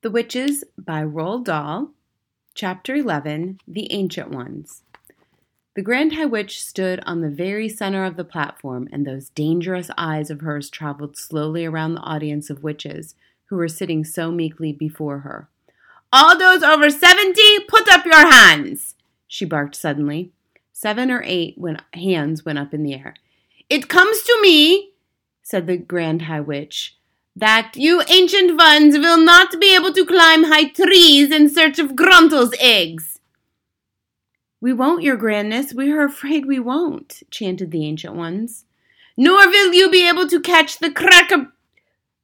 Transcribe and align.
The 0.00 0.12
Witches 0.12 0.62
by 0.78 1.02
Roald 1.02 1.46
Dahl, 1.46 1.90
Chapter 2.54 2.94
11 2.94 3.58
The 3.66 3.92
Ancient 3.92 4.30
Ones. 4.30 4.84
The 5.74 5.82
Grand 5.82 6.14
High 6.14 6.24
Witch 6.24 6.62
stood 6.62 7.00
on 7.04 7.20
the 7.20 7.28
very 7.28 7.68
center 7.68 8.04
of 8.04 8.16
the 8.16 8.22
platform, 8.22 8.88
and 8.92 9.04
those 9.04 9.30
dangerous 9.30 9.90
eyes 9.98 10.30
of 10.30 10.42
hers 10.42 10.70
traveled 10.70 11.16
slowly 11.16 11.66
around 11.66 11.94
the 11.94 12.02
audience 12.02 12.48
of 12.48 12.62
witches 12.62 13.16
who 13.46 13.56
were 13.56 13.66
sitting 13.66 14.04
so 14.04 14.30
meekly 14.30 14.72
before 14.72 15.18
her. 15.18 15.48
All 16.12 16.38
those 16.38 16.62
over 16.62 16.90
seventy, 16.90 17.58
put 17.66 17.88
up 17.88 18.06
your 18.06 18.30
hands! 18.30 18.94
she 19.26 19.44
barked 19.44 19.74
suddenly. 19.74 20.30
Seven 20.72 21.10
or 21.10 21.24
eight 21.26 21.58
when 21.58 21.82
hands 21.94 22.44
went 22.44 22.60
up 22.60 22.72
in 22.72 22.84
the 22.84 22.94
air. 22.94 23.14
It 23.68 23.88
comes 23.88 24.22
to 24.22 24.38
me, 24.42 24.92
said 25.42 25.66
the 25.66 25.76
Grand 25.76 26.22
High 26.22 26.38
Witch 26.38 26.97
that 27.38 27.72
you 27.76 28.02
ancient 28.08 28.58
ones 28.58 28.98
will 28.98 29.22
not 29.24 29.60
be 29.60 29.74
able 29.74 29.92
to 29.92 30.04
climb 30.04 30.44
high 30.44 30.68
trees 30.68 31.30
in 31.30 31.48
search 31.48 31.78
of 31.78 31.92
Gruntle's 31.92 32.52
eggs. 32.58 33.20
We 34.60 34.72
won't, 34.72 35.04
your 35.04 35.16
grandness. 35.16 35.72
We 35.72 35.92
are 35.92 36.04
afraid 36.04 36.46
we 36.46 36.58
won't, 36.58 37.22
chanted 37.30 37.70
the 37.70 37.86
ancient 37.86 38.14
ones. 38.14 38.64
Nor 39.16 39.46
will 39.46 39.72
you 39.72 39.88
be 39.88 40.08
able 40.08 40.26
to 40.28 40.40
catch 40.40 40.78
the 40.78 40.90
cracker, 40.90 41.52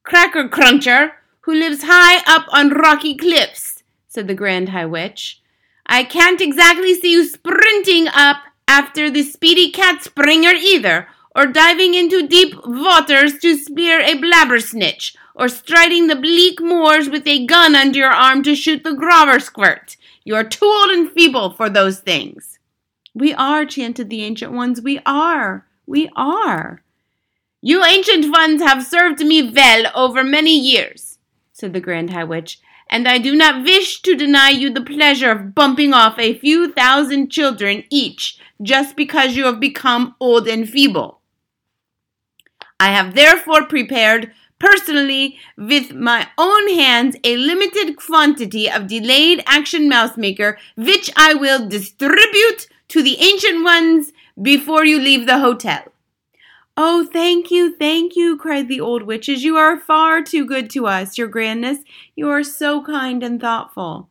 cracker 0.02 0.48
cruncher 0.48 1.12
who 1.42 1.54
lives 1.54 1.84
high 1.84 2.20
up 2.26 2.46
on 2.52 2.70
rocky 2.70 3.14
cliffs, 3.14 3.84
said 4.08 4.26
the 4.26 4.34
Grand 4.34 4.70
High 4.70 4.86
Witch. 4.86 5.40
I 5.86 6.02
can't 6.02 6.40
exactly 6.40 6.92
see 6.94 7.12
you 7.12 7.24
sprinting 7.24 8.08
up 8.08 8.38
after 8.66 9.10
the 9.10 9.22
speedy 9.22 9.70
cat 9.70 10.02
springer 10.02 10.50
either, 10.50 11.06
or 11.34 11.46
diving 11.46 11.94
into 11.94 12.28
deep 12.28 12.54
waters 12.64 13.38
to 13.38 13.56
spear 13.56 14.00
a 14.00 14.14
blabbersnitch, 14.14 15.16
or 15.34 15.48
striding 15.48 16.06
the 16.06 16.16
bleak 16.16 16.60
moors 16.60 17.08
with 17.08 17.26
a 17.26 17.44
gun 17.44 17.74
under 17.74 17.98
your 17.98 18.10
arm 18.10 18.42
to 18.42 18.54
shoot 18.54 18.84
the 18.84 18.90
grobblesquirt. 18.90 19.96
You 20.22 20.36
are 20.36 20.44
too 20.44 20.64
old 20.64 20.90
and 20.90 21.10
feeble 21.10 21.50
for 21.50 21.68
those 21.68 22.00
things. 22.00 22.58
We 23.14 23.34
are, 23.34 23.66
chanted 23.66 24.10
the 24.10 24.22
ancient 24.22 24.52
ones. 24.52 24.80
We 24.80 25.00
are. 25.04 25.66
We 25.86 26.08
are. 26.16 26.82
You 27.60 27.84
ancient 27.84 28.30
ones 28.30 28.62
have 28.62 28.84
served 28.84 29.20
me 29.20 29.50
well 29.50 29.90
over 29.94 30.22
many 30.22 30.58
years, 30.58 31.18
said 31.52 31.72
the 31.72 31.80
Grand 31.80 32.10
High 32.10 32.24
Witch, 32.24 32.60
and 32.88 33.08
I 33.08 33.18
do 33.18 33.34
not 33.34 33.64
wish 33.64 34.02
to 34.02 34.14
deny 34.14 34.50
you 34.50 34.72
the 34.72 34.82
pleasure 34.82 35.30
of 35.30 35.54
bumping 35.54 35.92
off 35.92 36.18
a 36.18 36.38
few 36.38 36.72
thousand 36.72 37.30
children 37.30 37.84
each 37.90 38.38
just 38.62 38.96
because 38.96 39.36
you 39.36 39.46
have 39.46 39.60
become 39.60 40.14
old 40.20 40.46
and 40.46 40.68
feeble. 40.68 41.20
I 42.80 42.92
have 42.92 43.14
therefore 43.14 43.66
prepared 43.66 44.32
personally 44.58 45.38
with 45.56 45.92
my 45.92 46.28
own 46.38 46.68
hands 46.68 47.16
a 47.24 47.36
limited 47.36 47.96
quantity 47.96 48.70
of 48.70 48.86
delayed 48.86 49.42
action 49.46 49.88
mouse 49.88 50.16
maker 50.16 50.58
which 50.76 51.10
I 51.16 51.34
will 51.34 51.68
distribute 51.68 52.68
to 52.88 53.02
the 53.02 53.18
ancient 53.20 53.64
ones 53.64 54.12
before 54.40 54.84
you 54.84 54.98
leave 54.98 55.26
the 55.26 55.38
hotel. 55.38 55.84
Oh, 56.76 57.06
thank 57.06 57.52
you, 57.52 57.76
thank 57.76 58.16
you, 58.16 58.36
cried 58.36 58.68
the 58.68 58.80
old 58.80 59.04
witches. 59.04 59.44
You 59.44 59.56
are 59.56 59.78
far 59.78 60.22
too 60.22 60.44
good 60.44 60.68
to 60.70 60.86
us, 60.86 61.16
your 61.16 61.28
grandness. 61.28 61.78
You 62.16 62.28
are 62.30 62.42
so 62.42 62.82
kind 62.82 63.22
and 63.22 63.40
thoughtful. 63.40 64.08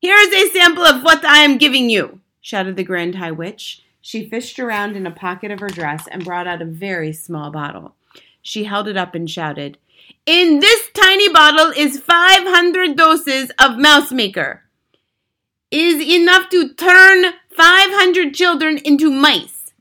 Here 0.00 0.16
is 0.16 0.34
a 0.34 0.52
sample 0.52 0.82
of 0.82 1.04
what 1.04 1.24
I 1.24 1.38
am 1.38 1.56
giving 1.56 1.88
you, 1.88 2.20
shouted 2.40 2.74
the 2.76 2.82
Grand 2.82 3.14
High 3.14 3.30
Witch. 3.30 3.84
She 4.06 4.28
fished 4.28 4.58
around 4.58 4.96
in 4.96 5.06
a 5.06 5.10
pocket 5.10 5.50
of 5.50 5.60
her 5.60 5.70
dress 5.70 6.06
and 6.08 6.26
brought 6.26 6.46
out 6.46 6.60
a 6.60 6.66
very 6.66 7.10
small 7.10 7.50
bottle. 7.50 7.94
She 8.42 8.64
held 8.64 8.86
it 8.86 8.98
up 8.98 9.14
and 9.14 9.30
shouted, 9.30 9.78
In 10.26 10.60
this 10.60 10.90
tiny 10.92 11.30
bottle 11.30 11.72
is 11.74 12.00
500 12.00 12.98
doses 12.98 13.50
of 13.58 13.78
mouse 13.78 14.12
maker. 14.12 14.64
Is 15.70 16.02
enough 16.02 16.50
to 16.50 16.74
turn 16.74 17.32
500 17.56 18.34
children 18.34 18.76
into 18.76 19.10
mice. 19.10 19.72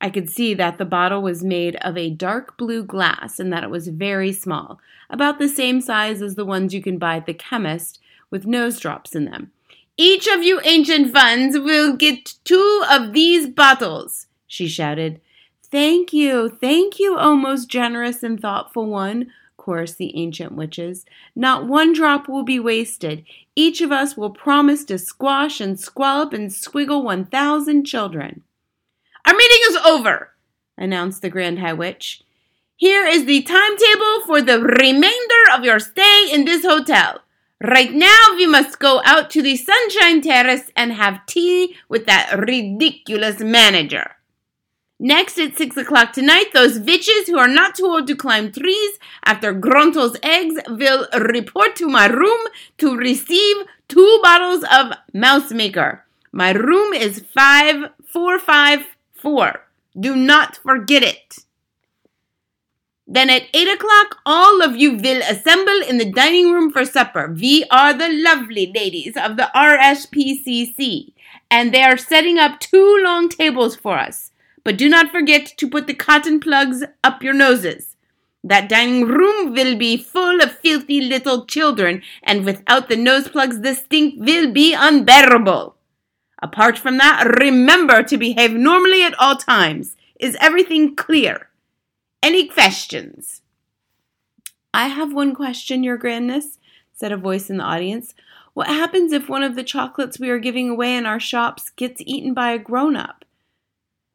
I 0.00 0.10
could 0.10 0.28
see 0.28 0.54
that 0.54 0.78
the 0.78 0.84
bottle 0.84 1.22
was 1.22 1.44
made 1.44 1.76
of 1.76 1.96
a 1.96 2.10
dark 2.10 2.58
blue 2.58 2.82
glass 2.82 3.38
and 3.38 3.52
that 3.52 3.62
it 3.62 3.70
was 3.70 3.86
very 3.86 4.32
small, 4.32 4.80
about 5.08 5.38
the 5.38 5.48
same 5.48 5.80
size 5.80 6.20
as 6.20 6.34
the 6.34 6.44
ones 6.44 6.74
you 6.74 6.82
can 6.82 6.98
buy 6.98 7.18
at 7.18 7.26
the 7.26 7.32
chemist 7.32 8.00
with 8.28 8.44
nose 8.44 8.80
drops 8.80 9.14
in 9.14 9.24
them. 9.24 9.52
Each 10.00 10.28
of 10.28 10.44
you 10.44 10.60
ancient 10.62 11.12
ones 11.12 11.58
will 11.58 11.96
get 11.96 12.34
two 12.44 12.84
of 12.88 13.12
these 13.12 13.48
bottles, 13.48 14.28
she 14.46 14.68
shouted. 14.68 15.20
Thank 15.64 16.12
you, 16.12 16.48
thank 16.48 17.00
you, 17.00 17.18
O 17.18 17.34
most 17.34 17.68
generous 17.68 18.22
and 18.22 18.40
thoughtful 18.40 18.86
one, 18.86 19.32
chorused 19.56 19.98
the 19.98 20.16
ancient 20.16 20.52
witches. 20.52 21.04
Not 21.34 21.66
one 21.66 21.92
drop 21.92 22.28
will 22.28 22.44
be 22.44 22.60
wasted. 22.60 23.24
Each 23.56 23.80
of 23.80 23.90
us 23.90 24.16
will 24.16 24.30
promise 24.30 24.84
to 24.84 24.98
squash 24.98 25.60
and 25.60 25.78
squallop 25.78 26.32
and 26.32 26.48
squiggle 26.48 27.02
one 27.02 27.26
thousand 27.26 27.84
children. 27.84 28.44
Our 29.26 29.34
meeting 29.34 29.58
is 29.68 29.76
over, 29.78 30.30
announced 30.78 31.22
the 31.22 31.28
Grand 31.28 31.58
High 31.58 31.72
Witch. 31.72 32.22
Here 32.76 33.04
is 33.04 33.24
the 33.24 33.42
timetable 33.42 34.20
for 34.24 34.40
the 34.40 34.60
remainder 34.60 35.42
of 35.52 35.64
your 35.64 35.80
stay 35.80 36.28
in 36.32 36.44
this 36.44 36.64
hotel. 36.64 37.20
Right 37.60 37.92
now, 37.92 38.36
we 38.36 38.46
must 38.46 38.78
go 38.78 39.02
out 39.04 39.30
to 39.30 39.42
the 39.42 39.56
Sunshine 39.56 40.20
Terrace 40.20 40.70
and 40.76 40.92
have 40.92 41.26
tea 41.26 41.74
with 41.88 42.06
that 42.06 42.38
ridiculous 42.38 43.40
manager. 43.40 44.12
Next, 45.00 45.38
at 45.38 45.56
six 45.56 45.76
o'clock 45.76 46.12
tonight, 46.12 46.52
those 46.52 46.78
witches 46.78 47.26
who 47.26 47.36
are 47.36 47.48
not 47.48 47.74
too 47.74 47.86
old 47.86 48.06
to 48.06 48.16
climb 48.16 48.52
trees 48.52 48.98
after 49.24 49.52
Gruntle's 49.52 50.16
eggs 50.22 50.54
will 50.68 51.08
report 51.18 51.74
to 51.76 51.88
my 51.88 52.06
room 52.06 52.40
to 52.78 52.96
receive 52.96 53.56
two 53.88 54.20
bottles 54.22 54.64
of 54.72 54.92
mouse 55.12 55.52
maker. 55.52 56.04
My 56.30 56.52
room 56.52 56.92
is 56.92 57.24
five 57.34 57.90
four 58.06 58.38
five 58.38 58.86
four. 59.12 59.66
Do 59.98 60.14
not 60.14 60.56
forget 60.56 61.02
it. 61.02 61.38
Then 63.10 63.30
at 63.30 63.48
8 63.54 63.68
o'clock, 63.68 64.18
all 64.26 64.60
of 64.62 64.76
you 64.76 64.92
will 64.92 65.22
assemble 65.22 65.80
in 65.88 65.96
the 65.96 66.12
dining 66.12 66.52
room 66.52 66.70
for 66.70 66.84
supper. 66.84 67.34
We 67.34 67.64
are 67.70 67.94
the 67.94 68.10
lovely 68.10 68.70
ladies 68.74 69.16
of 69.16 69.38
the 69.38 69.50
RSPCC, 69.54 71.14
and 71.50 71.72
they 71.72 71.82
are 71.82 71.96
setting 71.96 72.38
up 72.38 72.60
two 72.60 73.00
long 73.02 73.30
tables 73.30 73.76
for 73.76 73.98
us. 73.98 74.32
But 74.62 74.76
do 74.76 74.90
not 74.90 75.10
forget 75.10 75.46
to 75.56 75.70
put 75.70 75.86
the 75.86 75.94
cotton 75.94 76.38
plugs 76.38 76.84
up 77.02 77.22
your 77.22 77.32
noses. 77.32 77.96
That 78.44 78.68
dining 78.68 79.06
room 79.06 79.54
will 79.54 79.78
be 79.78 79.96
full 79.96 80.42
of 80.42 80.58
filthy 80.58 81.00
little 81.00 81.46
children, 81.46 82.02
and 82.22 82.44
without 82.44 82.90
the 82.90 82.96
nose 82.96 83.26
plugs, 83.28 83.60
the 83.60 83.74
stink 83.74 84.16
will 84.18 84.52
be 84.52 84.74
unbearable. 84.74 85.76
Apart 86.42 86.78
from 86.78 86.98
that, 86.98 87.38
remember 87.40 88.02
to 88.02 88.18
behave 88.18 88.52
normally 88.52 89.02
at 89.02 89.18
all 89.18 89.36
times. 89.36 89.96
Is 90.20 90.36
everything 90.40 90.94
clear? 90.94 91.47
Any 92.22 92.48
questions? 92.48 93.42
I 94.74 94.88
have 94.88 95.12
one 95.12 95.34
question, 95.34 95.82
Your 95.82 95.96
Grandness, 95.96 96.58
said 96.92 97.12
a 97.12 97.16
voice 97.16 97.48
in 97.48 97.58
the 97.58 97.64
audience. 97.64 98.14
What 98.54 98.66
happens 98.66 99.12
if 99.12 99.28
one 99.28 99.42
of 99.42 99.54
the 99.54 99.62
chocolates 99.62 100.18
we 100.18 100.30
are 100.30 100.38
giving 100.38 100.68
away 100.68 100.96
in 100.96 101.06
our 101.06 101.20
shops 101.20 101.70
gets 101.70 102.02
eaten 102.04 102.34
by 102.34 102.50
a 102.50 102.58
grown 102.58 102.96
up? 102.96 103.24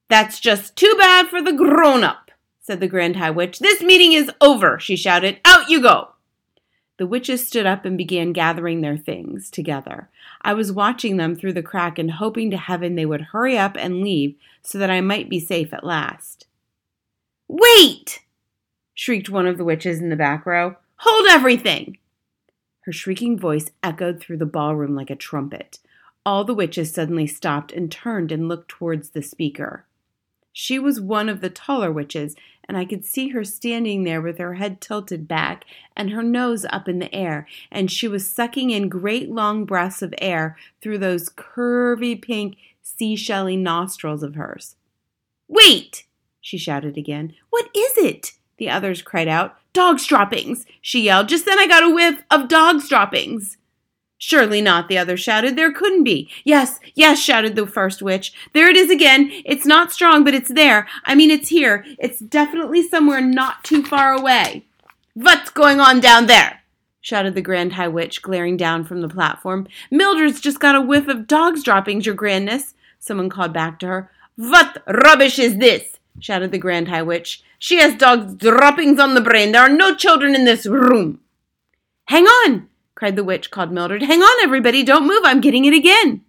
That's 0.10 0.40
just 0.40 0.76
too 0.76 0.94
bad 0.98 1.28
for 1.28 1.42
the 1.42 1.54
grown 1.54 2.04
up, 2.04 2.30
said 2.62 2.82
the 2.82 2.88
Grand 2.88 3.16
High 3.16 3.32
Witch. 3.32 3.60
This 3.60 3.82
meeting 3.82 4.14
is 4.14 4.30
over, 4.42 4.80
she 4.80 4.96
shouted. 4.96 5.40
Out 5.46 5.70
you 5.70 5.82
go! 5.82 6.10
The 6.98 7.08
witches 7.08 7.48
stood 7.48 7.66
up 7.66 7.86
and 7.86 7.98
began 7.98 8.34
gathering 8.34 8.82
their 8.82 8.98
things 8.98 9.50
together. 9.50 10.10
I 10.42 10.54
was 10.54 10.72
watching 10.72 11.18
them 11.18 11.36
through 11.36 11.54
the 11.54 11.64
crack 11.64 11.98
and 11.98 12.12
hoping 12.12 12.52
to 12.52 12.58
heaven 12.58 12.96
they 12.96 13.06
would 13.06 13.22
hurry 13.22 13.58
up 13.58 13.76
and 13.78 14.04
leave 14.04 14.36
so 14.62 14.78
that 14.78 14.92
I 14.92 15.02
might 15.02 15.30
be 15.30 15.40
safe 15.40 15.74
at 15.74 15.86
last. 15.86 16.48
Wait! 17.48 18.22
shrieked 18.94 19.30
one 19.30 19.48
of 19.48 19.58
the 19.58 19.66
witches 19.66 20.00
in 20.00 20.10
the 20.10 20.16
back 20.16 20.46
row. 20.46 20.76
Hold 20.98 21.28
everything! 21.28 21.98
Her 22.82 22.92
shrieking 22.92 23.38
voice 23.38 23.72
echoed 23.82 24.20
through 24.20 24.38
the 24.38 24.46
ballroom 24.46 24.96
like 24.96 25.10
a 25.10 25.16
trumpet. 25.16 25.80
All 26.26 26.44
the 26.44 26.54
witches 26.54 26.94
suddenly 26.94 27.28
stopped 27.28 27.72
and 27.72 27.92
turned 27.92 28.32
and 28.32 28.48
looked 28.48 28.70
towards 28.70 29.10
the 29.10 29.22
speaker. 29.22 29.86
She 30.52 30.78
was 30.78 31.02
one 31.02 31.30
of 31.30 31.42
the 31.42 31.50
taller 31.50 31.92
witches, 31.92 32.36
and 32.66 32.78
I 32.78 32.86
could 32.86 33.04
see 33.04 33.30
her 33.30 33.44
standing 33.44 34.04
there 34.04 34.22
with 34.22 34.38
her 34.38 34.54
head 34.54 34.80
tilted 34.80 35.28
back 35.28 35.66
and 35.98 36.12
her 36.12 36.24
nose 36.24 36.66
up 36.70 36.88
in 36.88 37.00
the 37.00 37.14
air, 37.14 37.48
and 37.72 37.92
she 37.92 38.08
was 38.08 38.30
sucking 38.30 38.70
in 38.70 38.88
great 38.88 39.30
long 39.30 39.66
breaths 39.66 40.02
of 40.02 40.14
air 40.20 40.56
through 40.82 41.00
those 41.00 41.30
curvy 41.30 42.22
pink 42.22 42.56
seashelly 42.82 43.58
nostrils 43.58 44.24
of 44.24 44.36
hers. 44.36 44.76
Wait! 45.48 46.06
She 46.44 46.58
shouted 46.58 46.98
again. 46.98 47.34
What 47.50 47.70
is 47.76 47.98
it? 47.98 48.34
The 48.58 48.70
others 48.70 49.02
cried 49.02 49.28
out. 49.28 49.58
Dog's 49.72 50.06
droppings, 50.06 50.68
she 50.82 51.02
yelled. 51.02 51.30
Just 51.30 51.46
then 51.46 51.58
I 51.58 51.66
got 51.66 51.84
a 51.84 51.90
whiff 51.90 52.22
of 52.30 52.48
dog's 52.48 52.88
droppings. 52.88 53.58
Surely 54.20 54.62
not, 54.62 54.88
the 54.88 54.98
other 54.98 55.18
shouted. 55.18 55.56
There 55.56 55.72
couldn't 55.72 56.04
be. 56.04 56.30
Yes, 56.44 56.80
yes, 56.94 57.20
shouted 57.20 57.56
the 57.56 57.66
first 57.66 58.02
witch. 58.02 58.34
There 58.54 58.70
it 58.70 58.78
is 58.78 58.92
again. 58.92 59.32
It's 59.46 59.66
not 59.66 59.92
strong, 59.92 60.24
but 60.24 60.34
it's 60.34 60.54
there. 60.54 60.88
I 61.06 61.16
mean, 61.16 61.32
it's 61.32 61.50
here. 61.50 61.84
It's 61.98 62.20
definitely 62.20 62.88
somewhere 62.88 63.22
not 63.22 63.64
too 63.64 63.84
far 63.84 64.14
away. 64.14 64.66
What's 65.14 65.50
going 65.50 65.80
on 65.80 66.00
down 66.00 66.28
there? 66.28 66.62
shouted 67.02 67.36
the 67.36 67.42
Grand 67.42 67.74
High 67.74 67.90
Witch, 67.90 68.22
glaring 68.22 68.56
down 68.56 68.86
from 68.86 69.02
the 69.02 69.10
platform. 69.10 69.68
Mildred's 69.92 70.40
just 70.40 70.60
got 70.60 70.76
a 70.76 70.82
whiff 70.82 71.08
of 71.08 71.28
dog's 71.28 71.64
droppings, 71.64 72.06
your 72.06 72.16
grandness, 72.16 72.74
someone 73.00 73.30
called 73.30 73.54
back 73.54 73.80
to 73.80 73.88
her. 73.88 74.12
What 74.36 74.82
rubbish 74.88 75.38
is 75.38 75.58
this? 75.58 75.93
Shouted 76.24 76.52
the 76.52 76.58
Grand 76.58 76.88
High 76.88 77.02
Witch. 77.02 77.44
She 77.60 77.80
has 77.80 77.96
dog's 77.96 78.36
droppings 78.36 78.98
on 78.98 79.14
the 79.14 79.22
brain. 79.22 79.52
There 79.52 79.62
are 79.62 79.70
no 79.70 79.94
children 79.94 80.36
in 80.36 80.46
this 80.46 80.66
room. 80.66 81.20
Hang 82.06 82.26
on, 82.26 82.70
cried 82.96 83.18
the 83.18 83.26
witch, 83.26 83.52
called 83.52 83.74
Mildred. 83.74 84.04
Hang 84.04 84.22
on, 84.22 84.44
everybody. 84.44 84.84
Don't 84.84 85.06
move. 85.06 85.24
I'm 85.26 85.42
getting 85.42 85.66
it 85.66 85.74
again. 85.74 86.22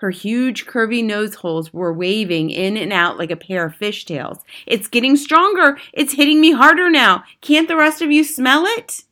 Her 0.00 0.10
huge, 0.10 0.66
curvy 0.66 1.02
nose 1.02 1.36
holes 1.36 1.72
were 1.72 1.94
waving 1.94 2.50
in 2.50 2.76
and 2.76 2.92
out 2.92 3.16
like 3.16 3.30
a 3.30 3.36
pair 3.36 3.64
of 3.64 3.74
fishtails. 3.74 4.40
It's 4.66 4.88
getting 4.88 5.16
stronger. 5.16 5.78
It's 5.94 6.12
hitting 6.12 6.38
me 6.38 6.52
harder 6.52 6.90
now. 6.90 7.24
Can't 7.40 7.68
the 7.68 7.76
rest 7.76 8.02
of 8.02 8.12
you 8.12 8.24
smell 8.24 8.64
it? 8.66 9.04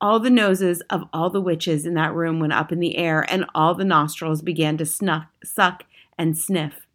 All 0.00 0.18
the 0.18 0.30
noses 0.30 0.80
of 0.90 1.04
all 1.12 1.30
the 1.30 1.40
witches 1.40 1.86
in 1.86 1.94
that 1.94 2.14
room 2.14 2.40
went 2.40 2.54
up 2.54 2.72
in 2.72 2.80
the 2.80 2.96
air, 2.96 3.24
and 3.28 3.44
all 3.54 3.74
the 3.74 3.84
nostrils 3.84 4.42
began 4.42 4.76
to 4.78 4.86
snuff, 4.86 5.26
suck 5.44 5.84
and 6.18 6.36
sniff. 6.36 6.86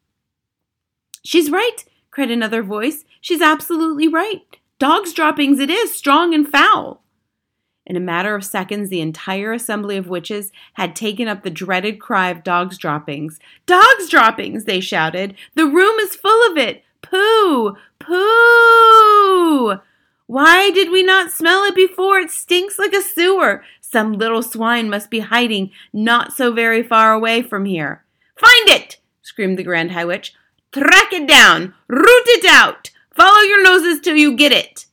She's 1.24 1.50
right, 1.50 1.86
cried 2.16 2.32
another 2.32 2.64
voice. 2.64 3.04
She's 3.20 3.42
absolutely 3.42 4.08
right. 4.08 4.42
Dog's 4.80 5.12
droppings 5.12 5.60
it 5.60 5.70
is, 5.70 5.94
strong 5.94 6.34
and 6.34 6.48
foul. 6.48 7.02
In 7.86 7.98
a 7.98 8.00
matter 8.00 8.34
of 8.36 8.46
seconds, 8.46 8.90
the 8.90 9.02
entire 9.02 9.52
assembly 9.52 9.98
of 9.98 10.08
witches 10.08 10.54
had 10.76 10.96
taken 10.96 11.28
up 11.28 11.44
the 11.44 11.50
dreaded 11.50 12.00
cry 12.00 12.30
of 12.30 12.42
dogs' 12.42 12.78
droppings. 12.78 13.38
Dogs' 13.66 14.10
droppings, 14.10 14.64
they 14.64 14.80
shouted. 14.80 15.36
The 15.56 15.66
room 15.66 16.00
is 16.00 16.16
full 16.16 16.50
of 16.50 16.58
it. 16.58 16.86
Pooh! 17.02 17.76
Pooh! 18.00 19.80
Why 20.28 20.72
did 20.72 20.92
we 20.92 21.04
not 21.04 21.34
smell 21.34 21.66
it 21.66 21.76
before? 21.76 22.20
It 22.20 22.32
stinks 22.32 22.80
like 22.80 22.94
a 22.94 23.02
sewer. 23.02 23.66
Some 23.82 24.14
little 24.14 24.42
swine 24.42 24.90
must 24.90 25.12
be 25.12 25.20
hiding 25.20 25.72
not 25.92 26.32
so 26.32 26.54
very 26.54 26.82
far 26.82 27.12
away 27.12 27.42
from 27.42 27.66
here. 27.66 28.06
Find 28.38 28.70
it! 28.70 29.02
screamed 29.22 29.60
the 29.60 29.64
Grand 29.64 29.92
High 29.92 30.06
Witch. 30.06 30.34
Track 30.76 31.14
it 31.14 31.26
down! 31.26 31.74
Root 31.88 32.04
it 32.06 32.44
out! 32.44 32.92
Follow 33.16 33.40
your 33.40 33.64
noses 33.64 34.02
till 34.02 34.18
you 34.18 34.36
get 34.36 34.52
it! 34.52 34.88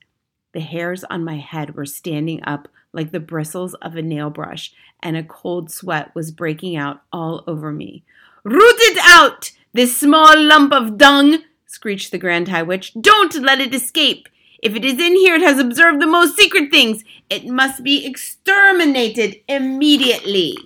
The 0.52 0.60
hairs 0.60 1.02
on 1.10 1.24
my 1.24 1.38
head 1.38 1.74
were 1.74 1.86
standing 1.86 2.40
up 2.44 2.68
like 2.92 3.10
the 3.10 3.18
bristles 3.18 3.74
of 3.82 3.96
a 3.96 4.02
nail 4.02 4.30
brush, 4.30 4.72
and 5.02 5.16
a 5.16 5.24
cold 5.24 5.72
sweat 5.72 6.14
was 6.14 6.30
breaking 6.30 6.76
out 6.76 7.02
all 7.12 7.42
over 7.48 7.72
me. 7.72 8.04
Root 8.44 8.76
it 8.78 8.98
out, 9.02 9.50
this 9.72 9.96
small 9.96 10.40
lump 10.40 10.72
of 10.72 10.98
dung! 10.98 11.38
screeched 11.66 12.12
the 12.12 12.18
Grand 12.18 12.46
High 12.46 12.62
Witch. 12.62 12.92
Don't 13.00 13.34
let 13.42 13.60
it 13.60 13.74
escape! 13.74 14.28
If 14.62 14.76
it 14.76 14.84
is 14.84 15.00
in 15.00 15.16
here, 15.16 15.34
it 15.34 15.42
has 15.42 15.58
observed 15.58 16.00
the 16.00 16.06
most 16.06 16.36
secret 16.36 16.70
things. 16.70 17.02
It 17.28 17.46
must 17.46 17.82
be 17.82 18.06
exterminated 18.06 19.40
immediately. 19.48 20.56